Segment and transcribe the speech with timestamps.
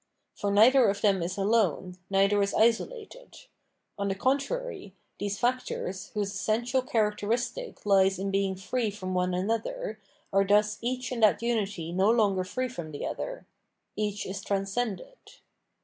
[0.33, 3.37] For neither of them is alone, neither is isolated;
[3.99, 9.99] on the contrary, these factors, whose essential characteristic lies in being free from one another,
[10.33, 13.45] are thus each in that imity no longer free from the other;
[13.95, 15.19] each is transcended.